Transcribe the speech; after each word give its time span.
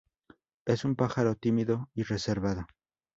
Es 0.65 0.83
un 0.83 0.95
pájaro 0.95 1.35
tímido 1.35 1.91
y 1.93 2.01
reservado. 2.01 2.65